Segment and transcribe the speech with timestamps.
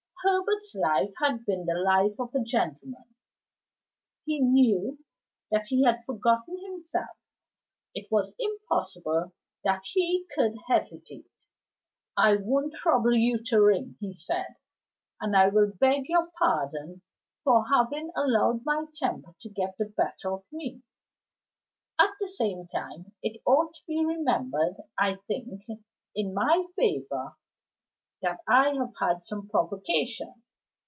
[0.23, 3.15] Herbert's life had been the life of a gentleman;
[4.23, 5.03] he knew
[5.49, 7.17] that he had forgotten himself;
[7.95, 9.33] it was impossible
[9.63, 11.25] that he could hesitate.
[12.15, 14.57] "I won't trouble you to ring," he said;
[15.19, 17.01] "and I will beg your pardon
[17.43, 20.83] for having allowed my temper to get the better of me.
[21.99, 25.63] At the same time it ought to be remembered, I think,
[26.13, 27.37] in my favor,
[28.23, 30.43] that I have had some provocation."